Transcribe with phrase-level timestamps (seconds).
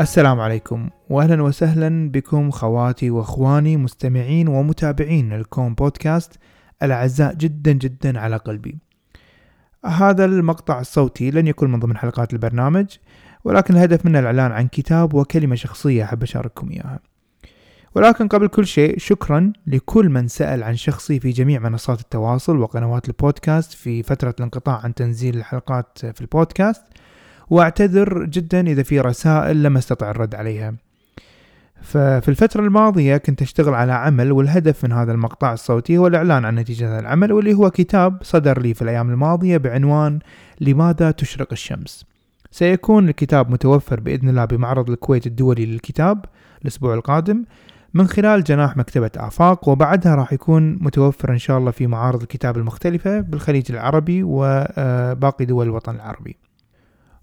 [0.00, 6.38] السلام عليكم واهلا وسهلا بكم خواتي وإخواني مستمعين ومتابعين الكون بودكاست
[6.82, 8.78] الأعزاء جدا جدا على قلبي.
[9.86, 12.86] هذا المقطع الصوتي لن يكون من ضمن حلقات البرنامج
[13.44, 17.00] ولكن الهدف منه الإعلان عن كتاب وكلمة شخصية أحب أشارككم إياها.
[17.94, 23.08] ولكن قبل كل شيء شكرا لكل من سأل عن شخصي في جميع منصات التواصل وقنوات
[23.08, 26.82] البودكاست في فترة الانقطاع عن تنزيل الحلقات في البودكاست
[27.50, 30.74] واعتذر جدا إذا في رسائل لم أستطع الرد عليها.
[31.82, 36.54] ففي الفترة الماضية كنت أشتغل على عمل والهدف من هذا المقطع الصوتي هو الإعلان عن
[36.54, 40.18] نتيجة هذا العمل واللي هو كتاب صدر لي في الأيام الماضية بعنوان
[40.60, 42.04] لماذا تشرق الشمس?
[42.50, 46.24] سيكون الكتاب متوفر بإذن الله بمعرض الكويت الدولي للكتاب
[46.62, 47.44] الأسبوع القادم
[47.94, 52.56] من خلال جناح مكتبة آفاق وبعدها راح يكون متوفر إن شاء الله في معارض الكتاب
[52.56, 56.36] المختلفة بالخليج العربي وباقي دول الوطن العربي.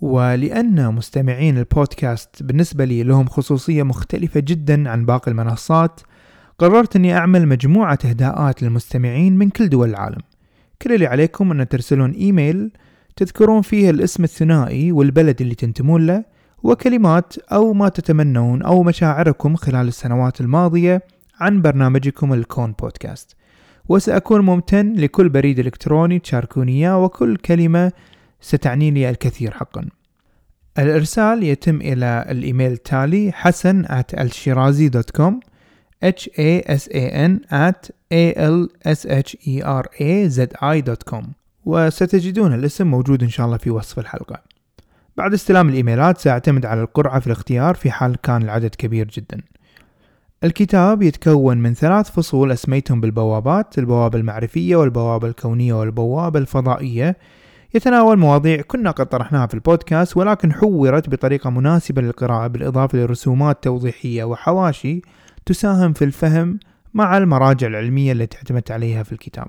[0.00, 6.00] ولأن مستمعين البودكاست بالنسبة لي لهم خصوصية مختلفة جدا عن باقي المنصات
[6.58, 10.20] قررت أني أعمل مجموعة إهداءات للمستمعين من كل دول العالم.
[10.82, 12.70] كل اللي عليكم أن ترسلون إيميل
[13.16, 16.24] تذكرون فيه الاسم الثنائي والبلد اللي تنتمون له
[16.62, 21.02] وكلمات أو ما تتمنون أو مشاعركم خلال السنوات الماضية
[21.40, 23.36] عن برنامجكم الكون بودكاست.
[23.88, 27.92] وسأكون ممتن لكل بريد إلكتروني تشاركوني إياه وكل كلمة
[28.40, 29.88] ستعني لي الكثير حقا.
[30.78, 35.40] الإرسال يتم إلى الإيميل التالي حسن at alshirazi.com
[36.04, 41.24] h a s a n at a l s h e r a z i.com
[41.64, 44.42] وستجدون الاسم موجود إن شاء الله في وصف الحلقة.
[45.16, 49.42] بعد استلام الإيميلات سأعتمد على القرعة في الاختيار في حال كان العدد كبير جدا.
[50.44, 57.16] الكتاب يتكون من ثلاث فصول أسميتهم بالبوابات البوابة المعرفية والبوابة الكونية والبوابة الفضائية.
[57.76, 64.24] يتناول مواضيع كنا قد طرحناها في البودكاست ولكن حورت بطريقة مناسبة للقراءة بالإضافة لرسومات توضيحية
[64.24, 65.02] وحواشي
[65.46, 66.58] تساهم في الفهم
[66.94, 69.48] مع المراجع العلمية التي اعتمدت عليها في الكتاب.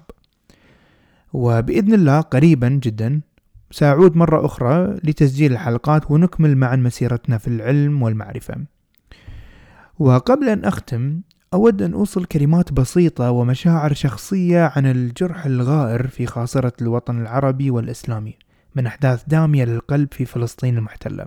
[1.33, 3.21] وبإذن الله قريبا جدا
[3.71, 8.55] سأعود مرة أخرى لتسجيل الحلقات ونكمل معا مسيرتنا في العلم والمعرفة.
[9.99, 11.21] وقبل أن أختم
[11.53, 18.37] أود أن أوصل كلمات بسيطة ومشاعر شخصية عن الجرح الغائر في خاصرة الوطن العربي والإسلامي
[18.75, 21.25] من أحداث دامية للقلب في فلسطين المحتلة.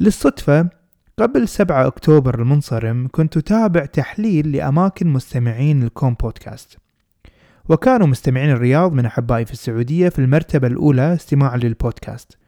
[0.00, 0.68] للصدفة
[1.18, 6.78] قبل 7 أكتوبر المنصرم كنت أتابع تحليل لأماكن مستمعين الكوم بودكاست
[7.68, 12.38] وكانوا مستمعين الرياض من أحبائي في السعودية في المرتبة الأولى استماعا للبودكاست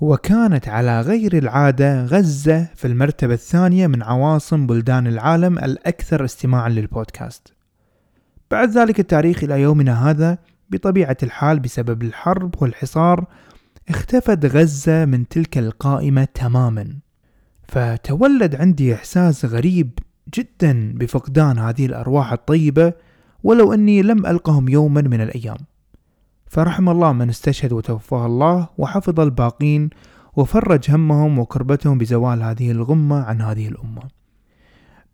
[0.00, 7.52] وكانت على غير العادة غزة في المرتبة الثانية من عواصم بلدان العالم الأكثر استماعا للبودكاست.
[8.50, 10.38] بعد ذلك التاريخ إلى يومنا هذا
[10.70, 13.26] بطبيعة الحال بسبب الحرب والحصار
[13.88, 16.86] اختفت غزة من تلك القائمة تماما.
[17.68, 19.90] فتولد عندي إحساس غريب
[20.34, 22.92] جدا بفقدان هذه الأرواح الطيبة
[23.44, 25.58] ولو أني لم ألقهم يوما من الأيام.
[26.46, 29.90] فرحم الله من استشهد وتوفاه الله وحفظ الباقين
[30.36, 34.02] وفرج همهم وكربتهم بزوال هذه الغمة عن هذه الأمة.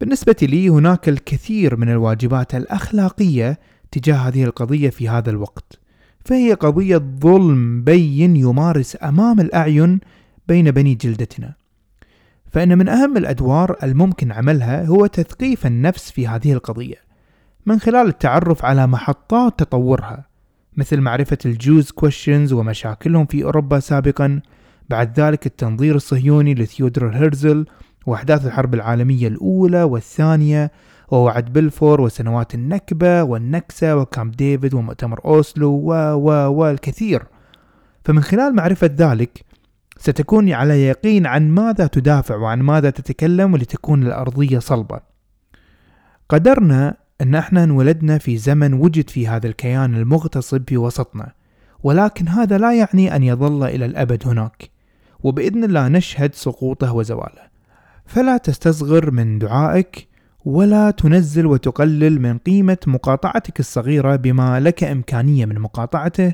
[0.00, 3.58] بالنسبة لي هناك الكثير من الواجبات الأخلاقية
[3.90, 5.80] تجاه هذه القضية في هذا الوقت.
[6.24, 10.00] فهي قضية ظلم بين يمارس أمام الأعين
[10.48, 11.54] بين بني جلدتنا.
[12.52, 16.96] فإن من أهم الأدوار الممكن عملها هو تثقيف النفس في هذه القضية
[17.66, 20.31] من خلال التعرف على محطات تطورها
[20.76, 24.40] مثل معرفة الجوز كويشنز ومشاكلهم في أوروبا سابقا.
[24.90, 27.66] بعد ذلك التنظير الصهيوني لثيودور هيرزل
[28.06, 30.72] وأحداث الحرب العالمية الأولى والثانية
[31.10, 37.22] ووعد بلفور وسنوات النكبة والنكسة وكامب ديفيد ومؤتمر أوسلو و و والكثير
[38.04, 39.44] فمن خلال معرفة ذلك
[39.98, 45.00] ستكون على يقين عن ماذا تدافع وعن ماذا تتكلم ولتكون الأرضية صلبة.
[46.28, 51.32] قدرنا أن إحنا انولدنا في زمن وجد في هذا الكيان المغتصب في وسطنا
[51.82, 54.70] ولكن هذا لا يعني أن يظل إلى الأبد هناك
[55.22, 57.52] وبإذن الله نشهد سقوطه وزواله.
[58.06, 60.08] فلا تستصغر من دعائك
[60.44, 66.32] ولا تنزل وتقلل من قيمة مقاطعتك الصغيرة بما لك إمكانية من مقاطعته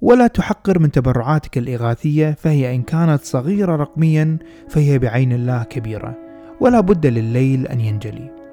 [0.00, 6.14] ولا تحقر من تبرعاتك الإغاثية فهي إن كانت صغيرة رقميا فهي بعين الله كبيرة
[6.60, 8.45] ولا بد لليل أن ينجلي.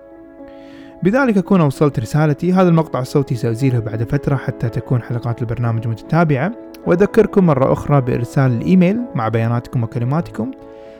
[1.03, 2.53] بذلك أكون وصلت رسالتي.
[2.53, 6.51] هذا المقطع الصوتي سأزيله بعد فترة حتى تكون حلقات البرنامج متتابعة.
[6.85, 10.51] وأذكركم مرة أخرى بإرسال الإيميل مع بياناتكم وكلماتكم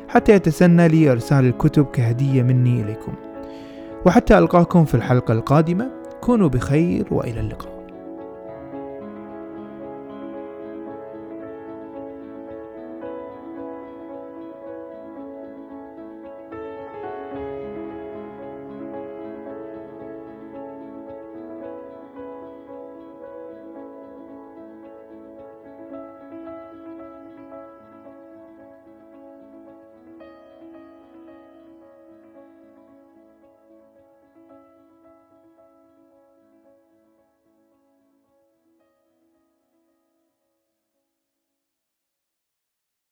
[0.08, 3.14] حتى يتسنى لي إرسال الكتب كهدية مني إليكم.
[4.06, 5.92] وحتى ألقاكم في الحلقة القادمة
[6.22, 7.73] كونوا بخير وإلى اللقاء.